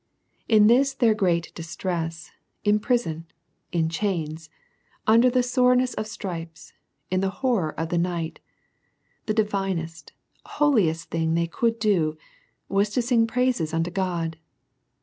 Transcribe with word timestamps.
In 0.47 0.65
this 0.65 0.95
their 0.95 1.13
great 1.13 1.53
distress 1.53 2.31
in 2.63 2.79
prison, 2.79 3.27
in 3.71 3.87
chains, 3.87 4.49
un 5.05 5.19
der 5.21 5.29
the 5.29 5.43
soreness 5.43 5.93
of 5.93 6.07
stripes, 6.07 6.73
in 7.11 7.19
the 7.21 7.29
horror 7.45 7.75
of 7.79 7.91
night, 7.91 8.39
the 9.27 9.33
divinest, 9.35 10.11
hohest 10.57 11.11
thing 11.11 11.35
they 11.35 11.45
could 11.45 11.77
do, 11.77 12.17
was 12.67 12.89
to 12.97 13.01
sing 13.03 13.27
praises 13.27 13.75
unto 13.75 13.91
God. 13.91 14.39